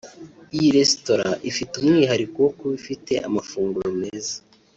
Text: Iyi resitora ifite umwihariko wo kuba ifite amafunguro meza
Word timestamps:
Iyi 0.55 0.69
resitora 0.77 1.27
ifite 1.49 1.73
umwihariko 1.81 2.37
wo 2.45 2.51
kuba 2.57 2.73
ifite 2.81 3.13
amafunguro 3.27 3.89
meza 4.01 4.35